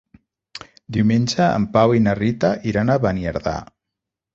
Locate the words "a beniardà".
2.97-3.59